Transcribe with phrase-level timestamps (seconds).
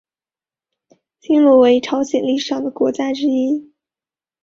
[1.19, 3.71] 新罗为朝鲜历史上的国家之一。